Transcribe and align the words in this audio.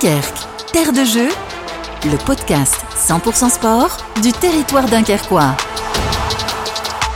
Dunkerque, 0.00 0.72
terre 0.72 0.92
de 0.94 1.04
jeu, 1.04 1.28
le 2.06 2.16
podcast 2.24 2.76
100% 2.96 3.50
sport 3.50 3.98
du 4.22 4.32
territoire 4.32 4.86
dunkerquois. 4.88 5.54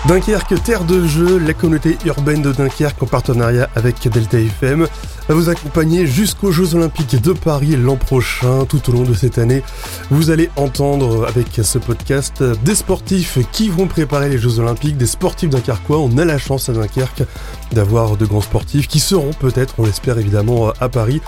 Dunkerque, 0.07 0.63
terre 0.63 0.85
de 0.85 1.07
jeu, 1.07 1.39
la 1.39 1.55
communauté 1.55 1.97
urbaine 2.05 2.43
de 2.43 2.53
Dunkerque 2.53 3.03
en 3.03 3.07
partenariat 3.07 3.71
avec 3.75 4.07
Delta 4.09 4.39
FM 4.39 4.87
va 5.29 5.35
vous 5.35 5.49
accompagner 5.49 6.07
jusqu'aux 6.07 6.53
Jeux 6.53 6.75
Olympiques 6.75 7.23
de 7.23 7.33
Paris 7.33 7.75
l'an 7.77 7.97
prochain. 7.97 8.67
Tout 8.67 8.91
au 8.91 8.93
long 8.93 9.05
de 9.05 9.15
cette 9.15 9.39
année, 9.39 9.63
vous 10.11 10.29
allez 10.29 10.51
entendre 10.57 11.27
avec 11.27 11.47
ce 11.63 11.79
podcast 11.79 12.43
des 12.43 12.75
sportifs 12.75 13.39
qui 13.51 13.71
vont 13.71 13.87
préparer 13.87 14.29
les 14.29 14.37
Jeux 14.37 14.59
Olympiques, 14.59 14.99
des 14.99 15.07
sportifs 15.07 15.49
dunkerquois. 15.49 16.01
On 16.01 16.19
a 16.19 16.27
la 16.27 16.37
chance 16.37 16.69
à 16.69 16.75
Dunkerque 16.75 17.23
d'avoir 17.73 18.19
de 18.19 18.27
grands 18.27 18.43
sportifs 18.43 18.89
qui 18.89 19.01
seront 19.01 19.33
peut-être, 19.33 19.77
on 19.79 19.87
l'espère 19.87 20.19
évidemment, 20.19 20.71
à 20.81 20.91
Paris. 20.91 21.23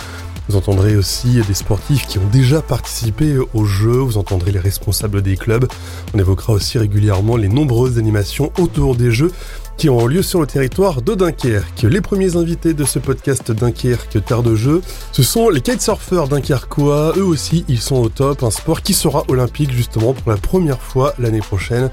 Vous 0.48 0.56
entendrez 0.56 0.96
aussi 0.96 1.40
des 1.46 1.54
sportifs 1.54 2.06
qui 2.06 2.18
ont 2.18 2.28
déjà 2.30 2.62
participé 2.62 3.36
aux 3.52 3.64
Jeux, 3.64 3.98
vous 3.98 4.16
entendrez 4.16 4.52
les 4.52 4.60
responsables 4.60 5.22
des 5.22 5.36
clubs. 5.36 5.66
On 6.14 6.18
évoquera 6.18 6.52
aussi 6.52 6.78
régulièrement 6.78 7.36
les 7.36 7.48
nombreuses 7.48 7.98
animations 7.98 8.52
autour 8.58 8.94
des 8.94 9.10
Jeux 9.10 9.32
qui 9.76 9.90
ont 9.90 10.06
lieu 10.06 10.22
sur 10.22 10.40
le 10.40 10.46
territoire 10.46 11.02
de 11.02 11.14
Dunkerque. 11.14 11.82
Les 11.82 12.00
premiers 12.00 12.36
invités 12.36 12.74
de 12.74 12.84
ce 12.84 12.98
podcast 12.98 13.50
Dunkerque 13.50 14.24
Terre 14.24 14.42
de 14.42 14.54
Jeu, 14.54 14.80
ce 15.12 15.22
sont 15.22 15.50
les 15.50 15.60
kitesurfers 15.60 16.28
dunkerquois. 16.28 17.12
Eux 17.16 17.24
aussi, 17.24 17.64
ils 17.68 17.80
sont 17.80 17.96
au 17.96 18.08
top, 18.08 18.42
un 18.42 18.50
sport 18.50 18.82
qui 18.82 18.94
sera 18.94 19.24
olympique 19.28 19.72
justement 19.72 20.14
pour 20.14 20.30
la 20.30 20.38
première 20.38 20.80
fois 20.80 21.14
l'année 21.18 21.40
prochaine. 21.40 21.90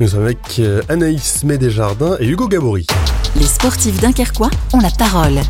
Nous 0.00 0.08
sommes 0.08 0.22
avec 0.22 0.58
euh, 0.58 0.82
Anaïs 0.88 1.44
Médesjardins 1.44 2.16
et 2.20 2.26
Hugo 2.26 2.48
Gabory. 2.48 2.86
Les 3.36 3.46
sportifs 3.46 4.00
dunkerquois 4.00 4.50
ont 4.72 4.80
la 4.80 4.90
parole. 4.90 5.40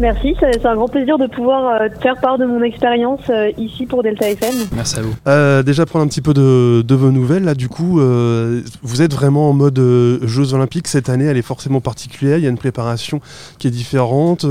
Merci, 0.00 0.34
c'est 0.40 0.64
un 0.64 0.76
grand 0.76 0.88
plaisir 0.88 1.18
de 1.18 1.26
pouvoir 1.26 1.82
euh, 1.82 1.88
faire 2.00 2.18
part 2.18 2.38
de 2.38 2.46
mon 2.46 2.62
expérience 2.62 3.20
euh, 3.28 3.50
ici 3.58 3.84
pour 3.84 4.02
Delta 4.02 4.30
FM. 4.30 4.54
Merci 4.74 4.98
à 4.98 5.02
vous. 5.02 5.14
Euh, 5.26 5.62
déjà 5.62 5.84
prendre 5.84 6.06
un 6.06 6.08
petit 6.08 6.22
peu 6.22 6.32
de, 6.32 6.80
de, 6.80 6.94
vos 6.94 7.10
nouvelles 7.10 7.44
là 7.44 7.54
du 7.54 7.68
coup, 7.68 8.00
euh, 8.00 8.62
vous 8.82 9.02
êtes 9.02 9.12
vraiment 9.12 9.50
en 9.50 9.52
mode 9.52 9.78
euh, 9.78 10.18
Jeux 10.26 10.54
Olympiques 10.54 10.88
cette 10.88 11.10
année, 11.10 11.26
elle 11.26 11.36
est 11.36 11.42
forcément 11.42 11.82
particulière, 11.82 12.38
il 12.38 12.44
y 12.44 12.46
a 12.46 12.50
une 12.50 12.56
préparation 12.56 13.20
qui 13.58 13.66
est 13.66 13.70
différente. 13.70 14.46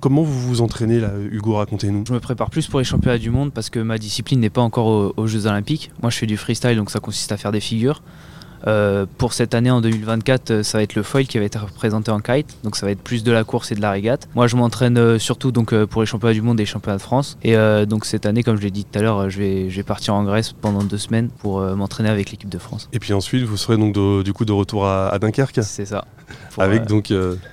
comment 0.00 0.22
vous 0.22 0.40
vous 0.40 0.60
entraînez 0.62 0.98
là, 0.98 1.12
Hugo, 1.30 1.54
racontez-nous. 1.54 2.04
Je 2.08 2.12
me 2.12 2.18
prépare 2.18 2.50
plus 2.50 2.66
pour 2.66 2.80
les 2.80 2.84
championnats 2.84 3.18
du 3.18 3.30
monde 3.30 3.52
parce 3.52 3.70
que 3.70 3.78
ma 3.78 3.98
discipline 3.98 4.40
n'est 4.40 4.50
pas 4.50 4.62
encore 4.62 4.86
aux, 4.86 5.14
aux 5.16 5.26
Jeux 5.28 5.46
Olympiques. 5.46 5.92
Moi 6.02 6.10
je 6.10 6.18
fais 6.18 6.26
du 6.26 6.36
freestyle 6.36 6.76
donc 6.76 6.90
ça 6.90 6.98
consiste 6.98 7.30
à 7.30 7.36
faire 7.36 7.52
des 7.52 7.60
figures. 7.60 8.02
Euh, 8.66 9.06
pour 9.18 9.32
cette 9.32 9.54
année 9.54 9.70
en 9.70 9.80
2024, 9.80 10.50
euh, 10.50 10.62
ça 10.62 10.78
va 10.78 10.82
être 10.82 10.94
le 10.94 11.02
foil 11.02 11.26
qui 11.26 11.38
va 11.38 11.44
être 11.44 11.60
représenté 11.60 12.10
en 12.10 12.20
kite, 12.20 12.56
donc 12.64 12.76
ça 12.76 12.86
va 12.86 12.92
être 12.92 13.00
plus 13.00 13.22
de 13.22 13.32
la 13.32 13.44
course 13.44 13.72
et 13.72 13.74
de 13.74 13.80
la 13.80 13.90
régate. 13.90 14.28
Moi, 14.34 14.46
je 14.46 14.56
m'entraîne 14.56 14.98
euh, 14.98 15.18
surtout 15.18 15.52
donc 15.52 15.74
pour 15.86 16.02
les 16.02 16.06
championnats 16.06 16.34
du 16.34 16.42
monde 16.42 16.58
et 16.60 16.62
les 16.62 16.66
championnats 16.66 16.96
de 16.96 17.02
France. 17.02 17.38
Et 17.42 17.56
donc 17.86 18.04
cette 18.04 18.26
année, 18.26 18.42
comme 18.42 18.56
je 18.56 18.62
l'ai 18.62 18.70
dit 18.70 18.84
tout 18.84 18.98
à 18.98 19.02
l'heure, 19.02 19.30
je 19.30 19.38
vais, 19.38 19.70
je 19.70 19.76
vais 19.76 19.82
partir 19.82 20.14
en 20.14 20.24
Grèce 20.24 20.52
pendant 20.52 20.82
deux 20.82 20.98
semaines 20.98 21.28
pour 21.28 21.60
m'entraîner 21.60 22.08
avec 22.08 22.30
l'équipe 22.30 22.48
de 22.48 22.58
France. 22.58 22.88
Et 22.92 22.98
puis 22.98 23.12
ensuite, 23.12 23.44
vous 23.44 23.56
serez 23.56 23.76
donc 23.76 23.94
de, 23.94 24.22
du 24.22 24.32
coup 24.32 24.44
de 24.44 24.52
retour 24.52 24.86
à, 24.86 25.08
à 25.08 25.18
Dunkerque. 25.18 25.60
C'est 25.62 25.86
ça. 25.86 26.04
Pour, 26.52 26.62
avec 26.62 26.84
donc 26.84 27.10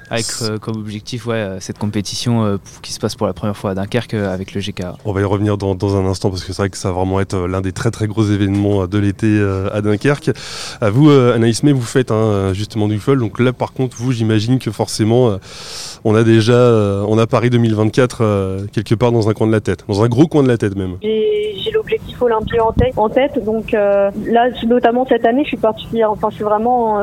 avec 0.10 0.26
comme 0.62 0.76
objectif 0.76 1.26
ouais 1.28 1.58
cette 1.62 1.78
compétition 1.78 2.60
qui 2.82 2.92
se 2.92 3.00
passe 3.00 3.16
pour 3.16 3.26
la 3.26 3.34
première 3.34 3.56
fois 3.56 3.72
à 3.72 3.76
Dunkerque 3.76 4.16
avec 4.16 4.54
le 4.54 4.60
GK. 4.60 4.84
On 5.06 5.14
va 5.14 5.22
y 5.22 5.24
revenir 5.24 5.58
dans, 5.58 5.76
dans 5.76 5.96
un 5.96 6.06
instant 6.06 6.30
parce 6.30 6.44
que 6.44 6.52
c'est 6.52 6.62
vrai 6.62 6.70
que 6.70 6.78
ça 6.78 6.90
va 6.90 6.96
vraiment 6.96 7.22
être 7.22 7.38
l'un 7.48 7.62
des 7.62 7.72
très 7.72 7.92
très 7.92 8.08
gros 8.08 8.26
événements 8.26 8.86
de 8.88 8.98
l'été 8.98 9.42
à 9.72 9.82
Dunkerque. 9.82 10.32
À 10.82 10.90
vous, 10.96 11.10
Anaïs 11.10 11.64
May, 11.64 11.74
vous 11.74 11.82
faites 11.82 12.12
hein, 12.12 12.54
justement 12.54 12.88
du 12.88 13.00
foil. 13.00 13.20
Donc 13.20 13.40
là, 13.40 13.54
par 13.54 13.74
contre, 13.74 13.98
vous, 13.98 14.12
j'imagine 14.12 14.60
que 14.60 14.72
forcément, 14.72 15.30
euh, 15.30 15.38
on 16.04 16.16
a 16.16 16.24
déjà, 16.24 16.54
euh, 16.54 17.06
on 17.08 17.18
a 17.18 17.28
Paris 17.28 17.50
2024 17.50 18.18
euh, 18.22 18.60
quelque 18.72 18.96
part 18.96 19.12
dans 19.12 19.30
un 19.30 19.34
coin 19.34 19.48
de 19.48 19.52
la 19.52 19.62
tête, 19.62 19.86
dans 19.88 20.04
un 20.04 20.08
gros 20.08 20.28
coin 20.28 20.44
de 20.44 20.48
la 20.48 20.58
tête 20.58 20.76
même. 20.76 20.98
J'ai 21.02 21.72
l'objectif 21.74 22.22
olympique 22.22 22.60
en 22.98 23.10
tête. 23.10 23.44
Donc 23.44 23.72
là, 23.72 24.50
notamment 24.68 25.06
cette 25.08 25.26
année, 25.26 25.44
je 25.44 25.50
suis 25.50 25.58
particulière, 25.58 26.12
enfin, 26.12 26.30
je 26.30 26.36
suis 26.36 26.44
vraiment 26.44 27.00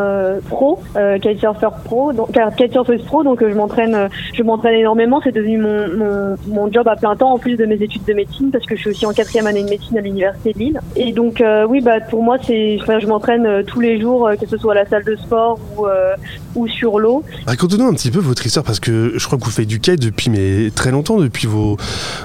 pro, 0.49 0.79
kitesurfer 1.21 1.69
pro, 1.85 2.13
donc 2.13 2.31
kitesurfeuse 2.57 3.03
pro. 3.03 3.25
Donc 3.25 3.41
je 3.47 3.55
m'entraîne, 3.55 4.09
je 4.35 4.43
m'entraîne 4.43 4.75
énormément. 4.75 5.21
C'est 5.23 5.33
devenu 5.33 5.59
mon, 5.59 6.37
mon, 6.47 6.73
job 6.73 6.87
à 6.89 6.97
plein 6.97 7.17
temps 7.17 7.33
en 7.33 7.39
plus 7.39 7.57
de 7.57 7.67
mes 7.67 7.75
études 7.75 8.05
de 8.05 8.15
médecine 8.15 8.51
parce 8.51 8.65
que 8.65 8.77
je 8.77 8.83
suis 8.83 8.91
aussi 8.91 9.07
en 9.07 9.13
quatrième 9.13 9.47
année 9.47 9.65
de 9.65 9.69
médecine 9.69 9.99
à 9.99 10.01
l'université 10.01 10.53
de 10.53 10.59
Lille. 10.59 10.81
Et 10.97 11.13
donc 11.13 11.43
oui, 11.69 11.81
bah 11.81 12.01
pour 12.01 12.23
moi, 12.23 12.37
c'est, 12.41 12.79
je 12.79 13.07
m'entraîne 13.07 13.65
tous 13.65 13.81
les 13.83 14.01
jours, 14.01 14.31
que 14.41 14.47
ce 14.47 14.57
soit 14.57 14.73
à 14.73 14.77
la 14.77 14.87
salle 14.87 15.05
de 15.05 15.17
sport 15.17 15.59
ou, 15.77 15.87
euh, 15.87 16.15
ou 16.55 16.67
sur 16.69 16.99
l'eau. 16.99 17.23
Racontez-nous 17.47 17.87
un 17.87 17.95
petit 17.95 18.11
peu 18.11 18.21
votre 18.21 18.45
histoire 18.47 18.65
parce 18.65 18.81
que 18.81 19.13
je 19.17 19.27
crois 19.27 19.39
que 19.39 19.45
vous 19.45 19.51
faites 19.51 19.67
du 19.67 19.81
kite 19.81 20.01
depuis 20.01 20.31
mais 20.31 20.71
très 20.71 20.91
longtemps, 20.91 21.19
depuis 21.19 21.47
vos, 21.47 21.77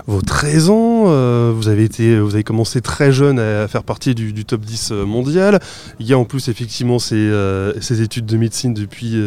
vos 0.05 0.21
13 0.21 0.69
ans. 0.69 1.03
Euh, 1.07 1.51
vous, 1.53 1.67
avez 1.67 1.83
été, 1.83 2.19
vous 2.19 2.35
avez 2.35 2.43
commencé 2.43 2.81
très 2.81 3.11
jeune 3.11 3.39
à 3.39 3.67
faire 3.67 3.83
partie 3.83 4.15
du, 4.15 4.33
du 4.33 4.45
top 4.45 4.61
10 4.61 4.91
mondial. 5.05 5.59
Il 5.99 6.07
y 6.07 6.13
a 6.13 6.17
en 6.17 6.25
plus 6.25 6.47
effectivement 6.49 6.99
ces, 6.99 7.15
euh, 7.15 7.73
ces 7.81 8.01
études 8.01 8.25
de 8.25 8.37
médecine 8.37 8.73
depuis 8.73 9.17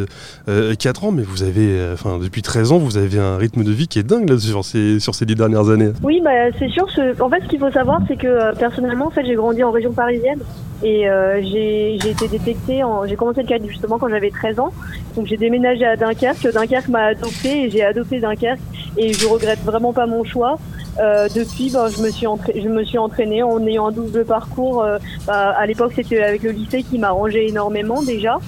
4 0.78 1.04
ans, 1.04 1.12
mais 1.12 1.22
vous 1.22 1.42
avez, 1.42 1.90
enfin 1.92 2.18
depuis 2.18 2.42
13 2.42 2.72
ans, 2.72 2.78
vous 2.78 2.96
avez 2.96 3.18
un 3.18 3.36
rythme 3.36 3.64
de 3.64 3.72
vie 3.72 3.88
qui 3.88 3.98
est 3.98 4.02
dingue 4.02 4.28
là, 4.28 4.38
sur, 4.38 4.64
ces, 4.64 5.00
sur 5.00 5.14
ces 5.14 5.26
10 5.26 5.34
dernières 5.34 5.68
années. 5.68 5.92
Oui, 6.02 6.20
bah, 6.24 6.30
c'est 6.58 6.68
sûr. 6.68 6.88
Ce... 6.90 7.20
En 7.20 7.28
fait, 7.28 7.42
ce 7.42 7.48
qu'il 7.48 7.58
faut 7.58 7.70
savoir, 7.70 8.00
c'est 8.08 8.16
que 8.16 8.56
personnellement, 8.56 9.08
en 9.08 9.10
fait, 9.10 9.24
j'ai 9.26 9.34
grandi 9.34 9.62
en 9.62 9.70
région 9.70 9.92
parisienne 9.92 10.40
et 10.82 11.06
j'ai 11.42 11.96
été 11.96 12.28
détectée, 12.28 12.82
j'ai 13.06 13.16
commencé 13.16 13.42
le 13.42 13.46
kite 13.46 13.68
justement 13.68 13.98
quand 13.98 14.08
j'avais 14.08 14.30
13 14.30 14.60
ans. 14.60 14.72
Donc 15.16 15.26
j'ai 15.26 15.36
déménagé 15.36 15.84
à 15.84 15.96
Dunkerque. 15.96 16.52
Dunkerque 16.52 16.88
m'a 16.88 17.06
adopté 17.06 17.64
et 17.64 17.70
j'ai 17.70 17.82
adopté 17.82 18.20
Dunkerque 18.20 18.60
et 18.96 19.12
je 19.12 19.26
regrette 19.26 19.60
vraiment 19.60 19.92
pas 19.92 20.06
mon 20.06 20.24
choix. 20.24 20.58
Euh, 20.98 21.28
depuis, 21.34 21.70
ben, 21.70 21.88
je, 21.88 22.02
me 22.02 22.10
suis 22.10 22.26
je 22.54 22.68
me 22.68 22.84
suis 22.84 22.98
entraînée 22.98 23.42
en 23.42 23.64
ayant 23.66 23.88
un 23.88 23.92
double 23.92 24.24
parcours. 24.24 24.82
Euh, 24.82 24.98
bah, 25.26 25.50
à 25.56 25.66
l'époque, 25.66 25.92
c'était 25.94 26.22
avec 26.22 26.42
le 26.42 26.50
lycée 26.50 26.82
qui 26.82 26.98
m'arrangeait 26.98 27.46
énormément 27.46 28.02
déjà 28.02 28.34
euh, 28.34 28.38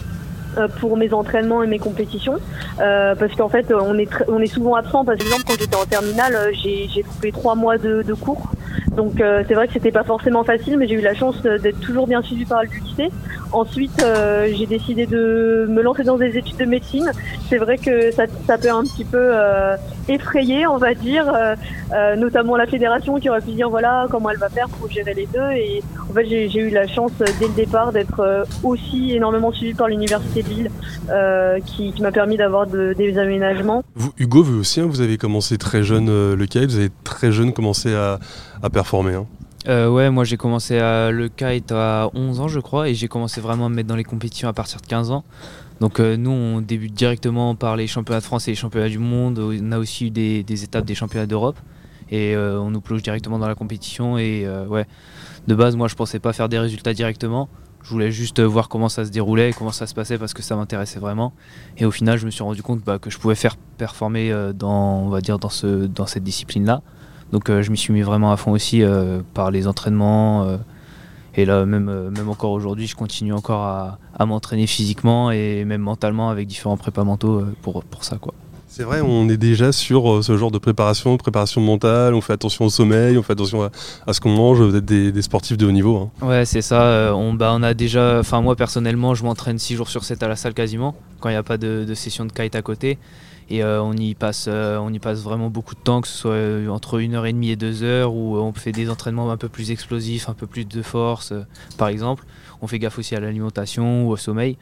pour 0.81 0.97
mes 0.97 1.13
entraînements 1.13 1.63
et 1.63 1.67
mes 1.67 1.79
compétitions. 1.79 2.39
Euh, 2.81 3.15
parce 3.15 3.35
qu'en 3.35 3.49
fait 3.49 3.73
on 3.73 3.99
est 3.99 4.09
on 4.29 4.41
est 4.41 4.47
souvent 4.47 4.75
absent. 4.75 5.05
Par 5.05 5.15
exemple 5.15 5.43
quand 5.47 5.55
j'étais 5.59 5.77
en 5.77 5.85
terminale 5.85 6.53
j'ai 6.53 6.89
j'ai 6.89 7.03
trouvé 7.03 7.33
trois 7.33 7.55
mois 7.55 7.79
de, 7.79 8.15
cours. 8.15 8.51
Donc 8.97 9.21
euh, 9.21 9.43
c'est 9.49 9.55
vrai 9.55 9.67
que 9.67 9.73
c'était 9.75 9.93
pas 9.93 10.05
forcément 10.05 10.45
facile 10.45 10.79
mais 10.79 10.87
j'ai 10.87 10.95
eu 10.95 11.01
la 11.01 11.15
chance 11.15 11.41
d'être 11.43 11.81
toujours 11.81 12.07
bien 12.07 12.23
suivie 12.23 12.45
par 12.45 12.63
lycée. 12.63 13.11
Ensuite, 13.53 14.03
euh, 14.03 14.49
j'ai 14.55 14.65
décidé 14.65 15.05
de 15.05 15.67
me 15.69 15.83
lancer 15.83 16.05
dans 16.05 16.17
des 16.17 16.39
études 16.39 16.57
de 16.57 16.65
médecine. 16.65 17.13
C'est 17.51 17.59
vrai 17.59 17.77
que 17.77 18.11
ça, 18.11 18.25
ça, 18.47 18.57
peut 18.57 18.71
un 18.71 18.83
petit 18.83 19.05
peu 19.05 19.19
euh, 19.21 19.77
effrayer, 20.09 20.67
on 20.67 20.79
va 20.79 20.95
dire, 20.95 21.31
euh, 21.35 21.55
euh, 21.93 22.17
notamment 22.17 22.57
la 22.57 22.67
fédération 22.67 23.19
qui 23.21 23.29
aurait 23.29 23.43
pu 23.43 23.51
dire 23.51 23.69
voilà 23.69 24.07
comment 24.11 24.31
elle 24.31 24.39
va 24.39 24.49
faire 24.49 24.69
pour 24.71 24.91
gérer 24.91 25.13
les 25.13 25.27
deux. 25.27 25.51
Et 25.53 25.83
en 26.09 26.15
fait, 26.15 26.25
j'ai 26.27 26.59
eu 26.59 26.71
la 26.71 26.87
chance 26.87 27.13
dès 27.19 27.49
le 27.49 27.55
départ 27.55 27.93
d'être 27.93 28.21
euh, 28.21 28.45
aussi 28.63 29.15
énormément 29.15 29.53
suivie 29.53 29.75
par 29.75 29.89
l'université 29.89 30.42
de 30.43 30.49
Lille, 30.49 30.71
qui, 31.67 31.93
qui 31.93 32.03
m'a 32.03 32.13
permis 32.13 32.37
d'avoir 32.37 32.67
de, 32.67 32.93
des 32.93 33.19
aménagements. 33.19 33.83
Vous, 33.95 34.13
Hugo, 34.19 34.43
vous 34.43 34.61
aussi, 34.61 34.81
hein, 34.81 34.87
vous 34.87 35.01
avez 35.01 35.19
commencé 35.19 35.59
très 35.59 35.83
jeune 35.83 36.35
le 36.35 36.47
kite, 36.47 36.71
vous 36.71 36.79
avez 36.79 36.91
très 37.05 37.33
jeune 37.33 37.53
commencé 37.53 37.95
à, 37.95 38.19
à 38.63 38.71
performer. 38.71 39.15
Hein. 39.15 39.27
Euh, 39.69 39.89
ouais, 39.89 40.11
moi 40.11 40.25
j'ai 40.25 40.37
commencé 40.37 40.79
à, 40.79 41.11
le 41.13 41.29
kite 41.29 41.71
à 41.71 42.11
11 42.15 42.41
ans 42.41 42.49
je 42.49 42.59
crois 42.59 42.89
et 42.89 42.95
j'ai 42.95 43.07
commencé 43.07 43.41
vraiment 43.41 43.67
à 43.67 43.69
me 43.69 43.77
mettre 43.77 43.89
dans 43.89 43.97
les 43.97 44.05
compétitions 44.05 44.49
à 44.49 44.53
partir 44.53 44.81
de 44.81 44.87
15 44.87 45.13
ans. 45.13 45.25
Donc 45.81 46.01
euh, 46.01 46.17
nous 46.17 46.31
on 46.31 46.61
débute 46.61 46.95
directement 46.95 47.55
par 47.55 47.77
les 47.77 47.87
championnats 47.87 48.21
de 48.21 48.25
France 48.25 48.49
et 48.49 48.53
les 48.53 48.57
championnats 48.57 48.89
du 48.89 48.99
monde. 48.99 49.39
On 49.39 49.73
a 49.73 49.79
aussi 49.79 50.07
eu 50.07 50.11
des, 50.11 50.43
des 50.43 50.65
étapes 50.65 50.85
des 50.85 50.97
championnats 50.97 51.27
d'Europe 51.27 51.59
et 52.11 52.35
euh, 52.35 52.59
on 52.61 52.71
nous 52.71 52.81
plonge 52.81 53.03
directement 53.03 53.39
dans 53.39 53.47
la 53.47 53.55
compétition 53.55 54.19
et 54.19 54.43
euh, 54.45 54.67
ouais, 54.67 54.87
de 55.47 55.55
base 55.55 55.77
moi 55.77 55.87
je 55.87 55.95
pensais 55.95 56.19
pas 56.19 56.33
faire 56.33 56.49
des 56.49 56.59
résultats 56.59 56.93
directement. 56.93 57.49
Je 57.83 57.91
voulais 57.91 58.11
juste 58.11 58.41
voir 58.41 58.69
comment 58.69 58.89
ça 58.89 59.05
se 59.05 59.11
déroulait 59.11 59.53
comment 59.53 59.73
ça 59.73 59.87
se 59.87 59.95
passait 59.95 60.19
parce 60.19 60.35
que 60.35 60.43
ça 60.43 60.57
m'intéressait 60.57 61.01
vraiment. 61.01 61.33
Et 61.77 61.85
au 61.85 61.91
final, 61.91 62.19
je 62.19 62.27
me 62.27 62.31
suis 62.31 62.43
rendu 62.43 62.63
compte 62.63 62.81
bah, 62.85 62.99
que 62.99 63.11
je 63.11 63.19
pouvais 63.19 63.35
faire 63.35 63.57
performer 63.77 64.31
euh, 64.31 64.53
dans, 64.53 65.01
on 65.01 65.09
va 65.09 65.21
dire, 65.21 65.39
dans, 65.39 65.49
ce, 65.49 65.87
dans 65.87 66.07
cette 66.07 66.23
discipline-là. 66.23 66.83
Donc 67.33 67.51
euh, 67.51 67.63
je 67.63 67.71
m'y 67.71 67.77
suis 67.77 67.93
mis 67.93 68.03
vraiment 68.03 68.31
à 68.31 68.37
fond 68.37 68.53
aussi 68.53 68.83
euh, 68.83 69.23
par 69.35 69.51
les 69.51 69.67
entraînements. 69.67 70.59
Et 71.35 71.47
là, 71.47 71.65
même, 71.65 72.11
même 72.11 72.29
encore 72.29 72.53
aujourd'hui, 72.53 72.87
je 72.87 72.95
continue 72.95 73.33
encore 73.33 73.63
à, 73.63 73.99
à 74.19 74.27
m'entraîner 74.27 74.67
physiquement 74.67 75.31
et 75.31 75.65
même 75.65 75.81
mentalement 75.81 76.29
avec 76.29 76.47
différents 76.47 76.77
prépas 76.77 77.05
mentaux 77.05 77.43
pour, 77.63 77.83
pour 77.85 78.05
ça. 78.05 78.19
Quoi. 78.19 78.35
C'est 78.75 78.85
vrai, 78.85 79.03
on 79.03 79.29
est 79.29 79.37
déjà 79.37 79.71
sur 79.71 80.25
ce 80.25 80.35
genre 80.39 80.51
de 80.51 80.57
préparation, 80.57 81.19
préparation 81.19 81.61
mentale, 81.61 82.15
on 82.15 82.23
fait 82.23 82.33
attention 82.33 82.65
au 82.65 82.71
sommeil, 82.71 83.19
on 83.19 83.23
fait 83.23 83.35
attention 83.35 83.69
à, 84.07 84.13
ce 84.15 84.19
qu'on 84.19 84.31
mange, 84.31 84.63
vous 84.63 84.75
êtes 84.75 84.87
des, 84.87 85.21
sportifs 85.21 85.59
de 85.59 85.67
haut 85.67 85.73
niveau. 85.73 85.99
Hein. 85.99 86.27
Ouais, 86.27 86.47
c'est 86.47 86.63
ça, 86.63 87.15
on, 87.15 87.35
bah, 87.35 87.53
on 87.55 87.63
a 87.63 87.75
déjà, 87.75 88.19
enfin 88.19 88.41
moi 88.41 88.57
personnellement, 88.57 89.15
je 89.15 89.25
m'entraîne 89.25 89.59
6 89.59 89.77
jours 89.77 89.91
sur 89.91 90.05
7 90.05 90.23
à 90.23 90.29
la 90.29 90.37
salle 90.37 90.55
quasiment, 90.55 90.95
quand 91.21 91.29
il 91.29 91.33
n'y 91.33 91.39
a 91.39 91.43
pas 91.43 91.59
de, 91.59 91.93
session 91.93 92.25
de 92.25 92.33
kite 92.33 92.55
à 92.55 92.63
côté. 92.63 92.99
Et 93.51 93.63
euh, 93.63 93.83
on, 93.83 93.93
y 93.93 94.15
passe, 94.15 94.47
euh, 94.49 94.81
vraiment 95.17 95.51
beaucoup 95.51 95.75
de 95.75 95.81
temps, 95.81 96.01
que 96.01 96.09
ce 96.09 96.17
soit 96.17 96.31
euh, 96.31 96.69
entre 96.69 96.99
une 96.99 97.15
heure 97.15 97.27
et 97.27 97.35
demie 97.35 97.51
et 97.51 97.57
deux 97.57 97.83
heures, 97.83 98.15
où 98.15 98.39
on 98.39 98.55
fait 98.55 98.73
des 98.73 98.89
entraînements 98.89 99.31
un 99.31 99.37
peu 99.37 99.51
plus 99.51 99.71
explosifs, 99.71 100.31
un 100.31 100.33
peu 100.33 100.47
plus 100.47 100.65
de 100.65 100.81
force, 100.81 101.35
par 101.77 101.89
exemple. 101.89 102.25
On 102.63 102.67
fait 102.67 102.79
gaffe 102.79 102.99
aussi 102.99 103.15
à 103.15 103.21
l'alimentation 103.21 104.07
ou 104.07 104.13
au 104.13 104.17
sommeil. 104.17 104.57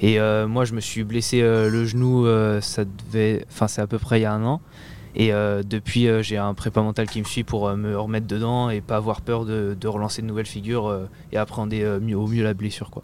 Et 0.00 0.18
moi, 0.46 0.64
je 0.64 0.74
me 0.74 0.80
suis 0.80 1.04
blessé 1.04 1.40
le 1.40 1.84
genou, 1.84 2.26
ça 2.60 2.84
devait, 2.84 3.44
enfin 3.50 3.68
c'est 3.68 3.80
à 3.80 3.86
peu 3.86 3.98
près 3.98 4.20
il 4.20 4.22
y 4.22 4.26
a 4.26 4.32
un 4.32 4.44
an. 4.44 4.60
Et 5.14 5.30
depuis, 5.30 6.08
j'ai 6.22 6.36
un 6.36 6.52
prépa 6.54 6.82
mental 6.82 7.08
qui 7.08 7.18
me 7.20 7.24
suit 7.24 7.44
pour 7.44 7.74
me 7.74 7.98
remettre 7.98 8.26
dedans 8.26 8.68
et 8.68 8.80
pas 8.80 8.96
avoir 8.96 9.22
peur 9.22 9.44
de, 9.44 9.86
relancer 9.86 10.20
de 10.22 10.26
nouvelles 10.26 10.46
figures 10.46 11.08
et 11.32 11.36
appréhender 11.36 11.86
au 12.14 12.26
mieux 12.26 12.42
la 12.42 12.54
blessure. 12.54 12.90
Quoi 12.90 13.02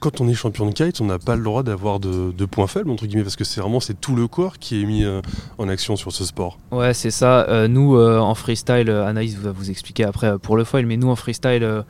quand 0.00 0.20
on 0.20 0.28
est 0.28 0.34
champion 0.34 0.66
de 0.66 0.72
kite, 0.72 1.00
on 1.00 1.04
n'a 1.04 1.18
pas 1.18 1.36
le 1.36 1.42
droit 1.42 1.62
d'avoir 1.62 2.00
de, 2.00 2.44
points 2.46 2.66
faibles, 2.66 2.90
entre 2.90 3.06
guillemets, 3.06 3.22
parce 3.22 3.36
que 3.36 3.44
c'est 3.44 3.60
vraiment 3.60 3.80
c'est 3.80 4.00
tout 4.00 4.16
le 4.16 4.26
corps 4.26 4.58
qui 4.58 4.82
est 4.82 4.86
mis 4.86 5.04
euh, 5.04 5.20
en 5.58 5.68
action 5.68 5.94
sur 5.94 6.10
ce 6.10 6.24
sport. 6.24 6.58
Ouais, 6.72 6.94
c'est 6.94 7.10
ça. 7.10 7.46
Euh, 7.48 7.68
nous, 7.68 7.96
euh, 7.96 8.18
en 8.18 8.34
freestyle, 8.34 8.90
Anaïs 8.90 9.36
va 9.36 9.52
vous 9.52 9.70
expliquer 9.70 10.04
après 10.04 10.38
pour 10.38 10.56
le 10.56 10.64
foil, 10.64 10.86
mais 10.86 10.96
nous, 10.96 11.10
en 11.10 11.16
freestyle, 11.16 11.84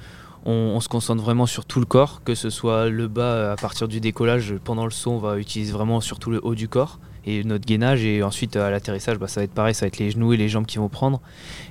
on, 0.44 0.80
se 0.80 0.88
concentre 0.88 1.22
vraiment 1.22 1.46
sur 1.46 1.64
tout 1.64 1.80
le 1.80 1.86
corps, 1.86 2.22
que 2.24 2.34
ce 2.34 2.50
soit 2.50 2.88
le 2.88 3.08
bas 3.08 3.52
à 3.52 3.56
partir 3.56 3.88
du 3.88 4.00
décollage, 4.00 4.54
pendant 4.64 4.84
le 4.84 4.90
saut, 4.90 5.12
on 5.12 5.18
va 5.18 5.38
utiliser 5.38 5.72
vraiment 5.72 6.00
surtout 6.00 6.30
le 6.30 6.40
haut 6.42 6.54
du 6.54 6.68
corps 6.68 6.98
et 7.26 7.44
notre 7.44 7.66
gainage. 7.66 8.04
Et 8.04 8.22
ensuite 8.22 8.56
à 8.56 8.70
l'atterrissage 8.70 9.18
bah, 9.18 9.28
ça 9.28 9.40
va 9.40 9.44
être 9.44 9.52
pareil 9.52 9.74
ça 9.74 9.84
va 9.84 9.88
être 9.88 9.98
les 9.98 10.10
genoux 10.10 10.32
et 10.32 10.36
les 10.36 10.48
jambes 10.48 10.66
qui 10.66 10.78
vont 10.78 10.88
prendre. 10.88 11.20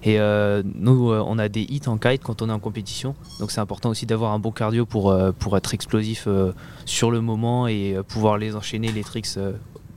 Et 0.04 0.20
euh, 0.20 0.64
nous 0.76 1.12
euh, 1.12 1.24
on 1.26 1.40
a 1.40 1.50
des 1.50 1.62
hits 1.62 1.88
en 1.88 1.98
kite 1.98 2.22
quand 2.24 2.42
on 2.42 2.50
est 2.50 2.54
en 2.54 2.60
compétition. 2.60 3.16
Donc 3.40 3.52
c'est 3.52 3.62
important 3.62 3.90
aussi 3.90 4.06
d'avoir 4.06 4.34
un 4.34 4.40
bon 4.40 4.52
cardio 4.52 4.86
pour, 4.86 5.12
euh, 5.12 5.32
pour 5.32 5.58
être 5.58 5.74
explosif 5.74 6.28
sur 6.86 7.12
le 7.12 7.22
moment 7.22 7.68
et 7.68 7.98
pouvoir 8.08 8.38
les 8.38 8.56
enchaîner 8.56 8.92
les 8.92 9.04
tricks 9.04 9.38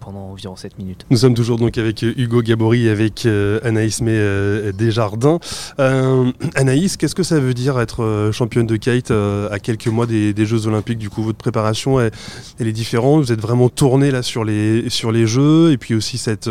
pendant 0.05 0.31
environ 0.31 0.57
7 0.57 0.79
minutes. 0.79 1.07
Nous 1.11 1.19
sommes 1.19 1.35
toujours 1.35 1.59
donc 1.59 1.79
avec 1.79 2.03
Hugo 2.03 2.43
Gabory 2.43 2.87
et 2.87 2.91
avec 2.91 3.27
euh, 3.27 3.61
Anaïs 3.63 4.01
May 4.01 4.13
euh, 4.15 4.73
Desjardins. 4.73 5.39
Euh, 5.79 6.31
Anaïs, 6.55 6.97
qu'est-ce 6.97 7.15
que 7.15 7.23
ça 7.23 7.39
veut 7.39 7.55
dire 7.55 7.79
être 7.81 8.31
championne 8.33 8.67
de 8.67 8.77
kite 8.77 9.11
à 9.11 9.59
quelques 9.59 9.89
mois 9.89 10.07
des, 10.07 10.47
Jeux 10.47 10.67
Olympiques? 10.67 10.99
Du 10.99 11.11
coup, 11.11 11.23
votre 11.23 11.39
préparation, 11.39 12.01
elle, 12.01 12.11
est 12.59 12.73
différente. 12.73 13.23
Vous 13.23 13.33
êtes 13.33 13.41
vraiment 13.41 13.69
tourné 13.69 14.11
là 14.11 14.23
sur 14.23 14.45
les, 14.45 14.91
sur 14.91 15.13
les 15.13 15.27
Jeux 15.27 15.73
et 15.73 15.79
puis 15.79 15.95
aussi 15.95 16.19
cette, 16.19 16.51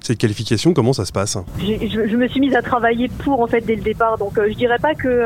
cette 0.00 0.18
qualification. 0.18 0.72
Comment 0.72 0.92
ça 0.92 1.04
se 1.04 1.12
passe? 1.12 1.36
Je, 1.58 2.16
me 2.16 2.28
suis 2.28 2.40
mise 2.40 2.54
à 2.54 2.62
travailler 2.62 3.08
pour 3.08 3.40
en 3.40 3.46
fait 3.46 3.62
dès 3.62 3.76
le 3.76 3.82
départ. 3.82 4.18
Donc 4.18 4.34
je 4.36 4.54
dirais 4.54 4.78
pas 4.78 4.94
que 4.94 5.24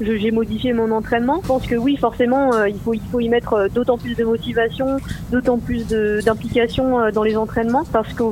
j'ai 0.00 0.30
modifié 0.30 0.72
mon 0.72 0.90
entraînement. 0.92 1.40
Je 1.42 1.48
pense 1.48 1.66
que 1.66 1.74
oui, 1.74 1.96
forcément, 1.96 2.64
il, 2.64 2.78
faut, 2.78 2.94
il 2.94 3.02
faut 3.10 3.20
y 3.20 3.28
mettre 3.28 3.68
d'autant 3.74 3.98
plus 3.98 4.14
de 4.14 4.24
motivation, 4.24 4.98
d'autant 5.32 5.58
plus 5.58 5.86
d'implication 6.24 7.07
dans 7.12 7.22
les 7.22 7.36
entraînements 7.36 7.84
parce 7.92 8.12
que 8.12 8.24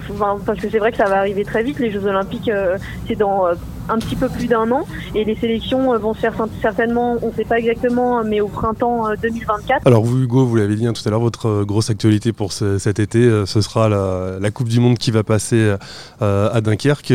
parce 0.45 0.61
que 0.61 0.69
c'est 0.71 0.79
vrai 0.79 0.91
que 0.91 0.99
ça 0.99 1.09
va 1.09 1.19
arriver 1.19 1.45
très 1.45 1.63
vite. 1.63 1.79
Les 1.79 1.91
Jeux 1.91 2.05
Olympiques, 2.05 2.49
euh, 2.49 2.79
c'est 3.07 3.17
dans 3.17 3.47
euh, 3.47 3.55
un 3.89 3.99
petit 3.99 4.17
peu 4.17 4.29
plus 4.29 4.47
d'un 4.47 4.71
an 4.73 4.87
et 5.15 5.25
les 5.25 5.37
sélections 5.37 5.93
euh, 5.93 5.99
vont 5.99 6.15
se 6.15 6.21
faire 6.21 6.35
certainement, 6.61 7.17
on 7.23 7.29
ne 7.29 7.33
sait 7.33 7.45
pas 7.45 7.59
exactement, 7.59 8.23
mais 8.25 8.41
au 8.41 8.49
printemps 8.49 9.05
2024. 9.21 9.87
Alors 9.87 10.05
vous 10.05 10.23
Hugo, 10.23 10.45
vous 10.47 10.57
l'avez 10.57 10.77
dit 10.77 10.87
hein, 10.87 10.93
tout 10.93 11.03
à 11.07 11.11
l'heure, 11.11 11.21
votre 11.21 11.65
grosse 11.65 11.91
actualité 11.91 12.33
pour 12.33 12.53
cet 12.53 12.99
été, 12.99 13.45
ce 13.47 13.61
sera 13.61 13.89
la, 13.89 14.51
Coupe 14.51 14.69
du 14.69 14.81
Monde 14.81 14.97
qui 14.97 15.11
va 15.11 15.23
passer 15.23 15.75
à 16.21 16.61
Dunkerque. 16.61 17.13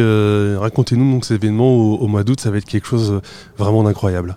Racontez-nous 0.60 1.12
donc 1.12 1.26
cet 1.26 1.44
événement 1.44 1.74
au 1.74 2.08
mois 2.08 2.24
d'août, 2.24 2.40
ça 2.40 2.52
va 2.52 2.58
être 2.58 2.66
quelque 2.66 2.88
chose 2.88 3.22
vraiment 3.58 3.84
d'incroyable. 3.84 4.36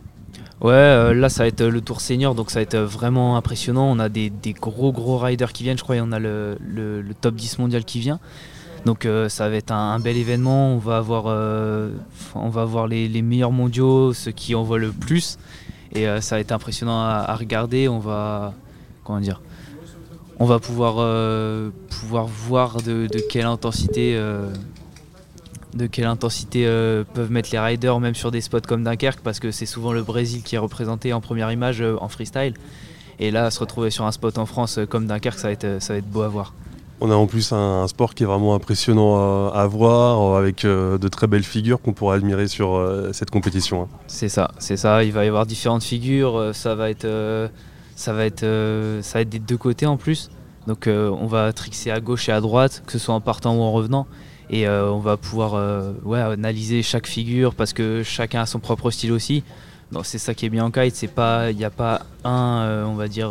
Ouais, 0.65 0.73
euh, 0.73 1.13
là 1.13 1.29
ça 1.29 1.43
va 1.43 1.49
être 1.49 1.63
le 1.63 1.83
tour 1.83 2.01
senior, 2.01 2.35
donc 2.35 2.51
ça 2.51 2.59
va 2.59 2.63
être 2.63 2.79
vraiment 2.79 3.37
impressionnant. 3.37 3.85
On 3.85 3.99
a 3.99 4.09
des, 4.09 4.33
gros 4.59 4.93
gros 4.93 5.19
riders 5.19 5.53
qui 5.53 5.63
viennent, 5.63 5.77
je 5.77 5.83
crois, 5.83 5.97
y 5.97 6.01
on 6.01 6.11
a 6.11 6.19
le, 6.19 7.05
top 7.21 7.35
10 7.35 7.59
mondial 7.59 7.85
qui 7.85 8.01
vient. 8.01 8.19
Donc 8.87 9.05
euh, 9.05 9.29
ça 9.29 9.51
va 9.51 9.57
être 9.57 9.73
un, 9.73 10.01
bel 10.01 10.17
événement. 10.17 10.73
On 10.73 10.79
va 10.79 10.97
avoir, 10.97 11.25
euh, 11.27 11.91
on 12.35 12.49
va 12.49 12.63
avoir 12.63 12.87
les, 12.87 13.21
meilleurs 13.21 13.53
mondiaux, 13.53 14.15
ceux 14.15 14.31
qui 14.31 14.55
envoient 14.55 14.79
le 14.79 14.91
plus. 14.91 15.37
Et 15.95 16.07
ça 16.23 16.37
va 16.37 16.41
être 16.41 16.53
impressionnant 16.53 16.99
à, 16.99 17.37
regarder. 17.37 17.87
On 17.87 17.99
va, 17.99 18.55
comment 19.05 19.21
dire, 19.21 19.43
on 20.39 20.47
va 20.47 20.61
pouvoir, 20.61 20.95
pouvoir 21.91 22.27
voir 22.27 22.81
de 22.81 23.07
quelle 23.29 23.45
intensité 23.45 24.19
de 25.75 25.87
quelle 25.87 26.07
intensité 26.07 26.67
euh, 26.67 27.05
peuvent 27.15 27.31
mettre 27.31 27.51
les 27.53 27.59
riders, 27.59 28.01
même 28.01 28.15
sur 28.15 28.31
des 28.31 28.41
spots 28.41 28.61
comme 28.67 28.85
Dunkerque, 28.85 29.21
parce 29.21 29.41
que 29.41 29.51
c'est 29.51 29.67
souvent 29.67 29.93
le 29.93 30.03
Brésil 30.03 30.43
qui 30.43 30.55
est 30.55 30.59
représenté 30.59 31.13
en 31.13 31.21
première 31.21 31.51
image 31.51 31.83
euh, 31.83 31.97
en 32.01 32.09
freestyle. 32.09 32.55
Et 33.19 33.31
là, 33.31 33.51
se 33.51 33.61
retrouver 33.61 33.91
sur 33.91 34.05
un 34.05 34.13
spot 34.13 34.39
en 34.39 34.47
France 34.47 34.79
euh, 34.79 34.87
comme 34.87 35.07
Dunkerque, 35.07 35.39
ça 35.39 35.49
va 35.49 35.53
être, 35.53 35.83
ça 35.83 35.95
va 35.95 35.99
être 35.99 36.09
beau 36.09 36.23
à 36.23 36.29
voir. 36.29 36.55
On 37.01 37.11
a 37.11 37.15
en 37.15 37.27
plus 37.27 37.53
un, 37.53 37.87
sport 37.89 38.15
qui 38.15 38.23
est 38.23 38.27
vraiment 38.27 38.55
impressionnant 38.55 39.51
à, 39.51 39.67
voir, 39.67 40.37
avec 40.37 40.65
de 40.65 41.09
très 41.09 41.27
belles 41.27 41.43
figures 41.43 41.83
qu'on 41.83 41.93
pourra 41.93 42.15
admirer 42.15 42.47
sur 42.47 42.81
cette 43.13 43.31
compétition. 43.31 43.83
Hein. 43.83 43.89
C'est 44.07 44.29
ça, 44.29 44.53
c'est 44.59 44.77
ça. 44.77 45.03
Il 45.03 45.13
va 45.13 45.25
y 45.25 45.29
avoir 45.29 45.45
différentes 45.45 45.83
figures. 45.83 46.55
ça 46.55 46.77
va 46.77 46.89
être, 46.89 47.07
ça 47.97 48.13
va 48.13 48.25
être, 48.25 48.47
ça 49.03 49.19
va 49.19 49.21
être 49.23 49.29
des 49.29 49.41
deux 49.41 49.59
côtés 49.59 49.87
en 49.87 49.97
plus. 49.97 50.31
Donc 50.69 50.89
on 50.89 51.27
va 51.27 51.53
trixer 51.53 51.91
à 51.91 52.01
gauche 52.01 52.29
et 52.29 52.33
à 52.33 52.41
droite, 52.41 52.85
que 52.87 52.93
ce 52.93 53.01
soit 53.01 53.15
en 53.15 53.21
partant 53.21 53.57
ou 53.57 53.61
en 53.61 53.73
revenant 53.73 54.07
et 54.51 54.67
euh, 54.67 54.91
on 54.91 54.99
va 54.99 55.17
pouvoir 55.17 55.55
euh, 55.55 55.93
ouais, 56.05 56.21
analyser 56.21 56.83
chaque 56.83 57.07
figure 57.07 57.55
parce 57.55 57.73
que 57.73 58.03
chacun 58.03 58.43
a 58.43 58.47
son 58.47 58.61
propre 58.61 58.91
style 58.91 59.13
aussi. 59.13 59.43
C'est 60.03 60.19
ça 60.19 60.35
qui 60.35 60.45
est 60.45 60.49
bien 60.49 60.65
en 60.65 60.73
kite, 60.73 60.97
c'est 60.97 61.07
pas, 61.07 61.53
il 61.53 61.57
n'y 61.57 61.65
a 61.65 61.71
pas 61.71 62.03
un, 62.25 62.63
euh, 62.65 62.85
on 62.85 62.95
va 62.95 63.07
dire, 63.07 63.31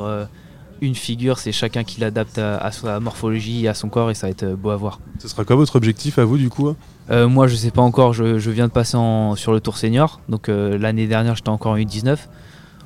une 0.80 0.96
figure, 0.96 1.38
c'est 1.38 1.52
chacun 1.52 1.84
qui 1.84 2.00
l'adapte 2.00 2.38
à, 2.38 2.72
sa 2.72 3.02
morphologie, 3.02 3.68
à 3.68 3.74
son 3.74 3.90
corps 3.90 4.12
et 4.12 4.14
ça 4.14 4.28
va 4.28 4.32
être 4.32 4.46
beau 4.54 4.70
à 4.70 4.78
voir. 4.78 5.02
Ce 5.20 5.28
sera 5.28 5.44
quoi 5.44 5.58
votre 5.58 5.76
objectif 5.76 6.20
à 6.20 6.24
vous 6.24 6.38
du 6.38 6.50
coup 6.50 6.70
hein? 7.10 7.28
Moi 7.28 7.48
je 7.48 7.56
sais 7.56 7.72
pas 7.72 7.82
encore, 7.82 8.14
je, 8.14 8.50
viens 8.50 8.68
de 8.68 8.72
passer 8.72 8.98
sur 9.36 9.52
le 9.52 9.60
tour 9.60 9.78
senior, 9.78 10.22
donc 10.30 10.48
l'année 10.48 11.08
dernière 11.08 11.36
j'étais 11.36 11.50
encore 11.50 11.74
en 11.74 11.78
U19 11.78 12.18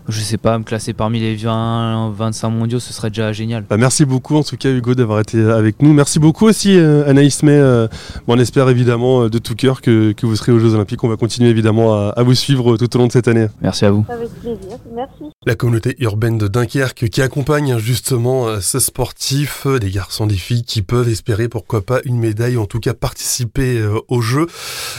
je 0.07 0.21
sais 0.21 0.37
pas, 0.37 0.57
me 0.57 0.63
classer 0.63 0.93
parmi 0.93 1.19
les 1.19 1.35
20, 1.35 2.11
25 2.11 2.49
mondiaux, 2.49 2.79
ce 2.79 2.93
serait 2.93 3.09
déjà 3.09 3.33
génial. 3.33 3.65
Bah, 3.69 3.77
merci 3.77 4.05
beaucoup 4.05 4.35
en 4.35 4.43
tout 4.43 4.57
cas 4.57 4.69
Hugo 4.69 4.95
d'avoir 4.95 5.19
été 5.19 5.41
avec 5.41 5.81
nous. 5.81 5.93
Merci 5.93 6.19
beaucoup 6.19 6.45
aussi 6.45 6.77
euh, 6.77 7.07
Anaïs 7.09 7.43
May. 7.43 7.57
Euh, 7.57 7.87
on 8.27 8.37
espère 8.39 8.69
évidemment 8.69 9.23
euh, 9.23 9.29
de 9.29 9.37
tout 9.37 9.55
cœur 9.55 9.81
que, 9.81 10.13
vous 10.21 10.35
serez 10.35 10.51
aux 10.51 10.59
Jeux 10.59 10.73
Olympiques. 10.73 11.03
On 11.03 11.09
va 11.09 11.17
continuer 11.17 11.49
évidemment 11.49 12.09
à, 12.09 12.23
vous 12.23 12.35
suivre 12.35 12.77
tout 12.77 12.93
au 12.95 12.99
long 12.99 13.07
de 13.07 13.11
cette 13.11 13.27
année. 13.27 13.47
Merci 13.61 13.85
à 13.85 13.91
vous. 13.91 14.05
Avec 14.09 14.29
plaisir, 14.41 14.77
merci. 14.93 15.36
La 15.45 15.55
communauté 15.55 15.95
urbaine 15.99 16.39
de 16.39 16.47
Dunkerque 16.47 17.09
qui 17.09 17.21
accompagne 17.21 17.77
justement 17.77 18.59
ces 18.59 18.79
sportifs, 18.79 19.67
des 19.67 19.91
garçons, 19.91 20.25
des 20.25 20.35
filles 20.35 20.63
qui 20.63 20.81
peuvent 20.81 21.07
espérer 21.07 21.47
pourquoi 21.47 21.81
pas 21.81 21.99
une 22.05 22.17
médaille, 22.17 22.57
en 22.57 22.65
tout 22.65 22.79
cas 22.79 22.95
participer 22.95 23.87
aux 24.07 24.21
Jeux. 24.21 24.47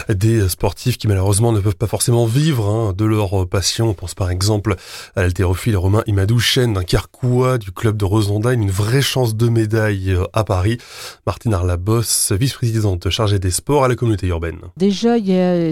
Des 0.09 0.49
sportifs 0.49 0.97
qui 0.97 1.09
malheureusement 1.09 1.51
ne 1.51 1.59
peuvent 1.59 1.77
pas 1.77 1.89
forcément 1.89 2.25
vivre 2.25 2.69
hein, 2.69 2.95
de 2.97 3.05
leur 3.05 3.49
passion. 3.49 3.91
On 3.91 3.95
pense 3.95 4.15
par 4.15 4.31
exemple 4.31 4.77
à 5.17 5.23
l'haltérophile 5.23 5.77
Romain 5.77 6.05
Imadou, 6.07 6.39
chaîne 6.39 6.75
d'un 6.75 6.85
Carquois 6.85 7.59
du 7.59 7.73
club 7.73 7.97
de 7.97 8.05
Rosendine, 8.05 8.63
une 8.63 8.71
vraie 8.71 9.03
chance 9.03 9.35
de 9.37 9.49
médaille 9.49 10.13
euh, 10.13 10.25
à 10.33 10.45
Paris. 10.45 10.79
Martine 11.27 11.53
Arlabos, 11.53 12.31
vice-présidente 12.31 13.11
chargée 13.11 13.39
des 13.39 13.51
sports 13.51 13.85
à 13.85 13.89
la 13.89 13.97
communauté 13.97 14.29
urbaine. 14.29 14.59
Déjà, 14.77 15.17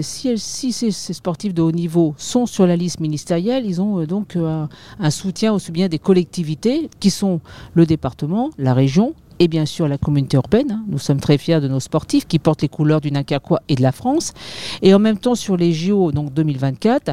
si, 0.01 0.37
ces, 0.73 0.91
sportifs 0.91 1.53
de 1.53 1.61
haut 1.61 1.71
niveau 1.71 2.15
sont 2.17 2.45
sur 2.45 2.67
la 2.67 2.75
liste 2.75 2.99
ministérielle, 2.99 3.65
ils 3.65 3.81
ont 3.81 4.01
euh, 4.01 4.05
donc 4.05 4.35
euh, 4.35 4.56
un 4.99 5.09
soutien 5.09 5.53
aussi 5.53 5.71
bien 5.71 5.87
des 5.87 5.99
collectivités 5.99 6.89
qui 6.99 7.09
sont 7.09 7.41
le 7.73 7.85
département, 7.85 8.49
la 8.57 8.73
région 8.73 9.13
et 9.39 9.47
bien 9.47 9.65
sûr 9.65 9.87
la 9.87 9.97
communauté 9.97 10.37
urbaine. 10.37 10.71
Hein. 10.71 10.83
Nous 10.87 10.97
sommes 10.97 11.19
très 11.19 11.37
fiers 11.37 11.61
de 11.61 11.67
nos 11.67 11.79
sportifs 11.79 12.27
qui 12.27 12.39
portent 12.39 12.61
les 12.61 12.69
couleurs 12.69 13.01
du 13.01 13.11
Nankakois 13.11 13.61
et 13.69 13.75
de 13.75 13.81
la 13.81 13.91
France. 13.91 14.33
Et 14.81 14.93
en 14.93 14.99
même 14.99 15.17
temps, 15.17 15.35
sur 15.35 15.57
les 15.57 15.73
JO 15.73 16.11
donc 16.11 16.33
2024, 16.33 17.11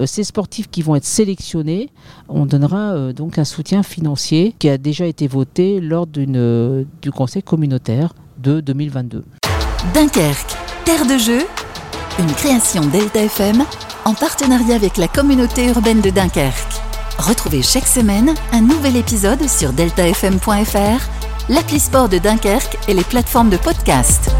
euh, 0.00 0.06
ces 0.06 0.24
sportifs 0.24 0.68
qui 0.70 0.82
vont 0.82 0.96
être 0.96 1.04
sélectionnés, 1.04 1.90
on 2.28 2.46
donnera 2.46 2.94
euh, 2.94 3.12
donc 3.12 3.38
un 3.38 3.44
soutien 3.44 3.82
financier 3.82 4.54
qui 4.58 4.68
a 4.68 4.78
déjà 4.78 5.06
été 5.06 5.26
voté 5.26 5.80
lors 5.80 6.06
euh, 6.16 6.84
du 7.02 7.10
Conseil 7.10 7.42
communautaire 7.42 8.14
de 8.38 8.60
2022. 8.60 9.24
Dunkerque, 9.94 10.56
terre 10.84 11.06
de 11.06 11.18
jeu, 11.18 11.40
une 12.18 12.32
création 12.32 12.84
Delta 12.86 13.22
FM 13.22 13.64
en 14.04 14.14
partenariat 14.14 14.76
avec 14.76 14.96
la 14.96 15.08
communauté 15.08 15.68
urbaine 15.68 16.00
de 16.00 16.10
Dunkerque. 16.10 16.75
Retrouvez 17.18 17.62
chaque 17.62 17.86
semaine 17.86 18.34
un 18.52 18.60
nouvel 18.60 18.96
épisode 18.96 19.48
sur 19.48 19.72
deltafm.fr 19.72 21.16
l'appli 21.48 21.80
sport 21.80 22.08
de 22.08 22.18
Dunkerque 22.18 22.76
et 22.88 22.94
les 22.94 23.04
plateformes 23.04 23.50
de 23.50 23.56
podcast. 23.56 24.35